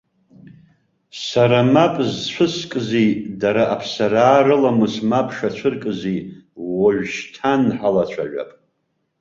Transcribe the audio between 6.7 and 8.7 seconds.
уажәшьҭан ҳалацәажәап.